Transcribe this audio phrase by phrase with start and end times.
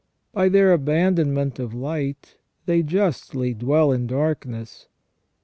[0.33, 4.87] By their abandonment of light, they justly dwell in dark ness.